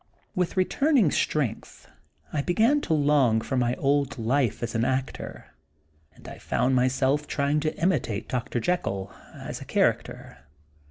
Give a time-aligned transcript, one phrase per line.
[0.33, 1.87] With returning strength
[2.33, 5.53] I began to long for my old life as an actor,
[6.15, 8.59] and I found myself trying to imitate Dr.
[8.59, 10.39] Jekyll, as a character.